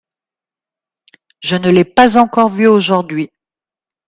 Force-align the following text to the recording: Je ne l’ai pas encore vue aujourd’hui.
Je 1.41 1.57
ne 1.57 1.69
l’ai 1.69 1.85
pas 1.85 2.17
encore 2.17 2.49
vue 2.49 2.65
aujourd’hui. 2.65 3.29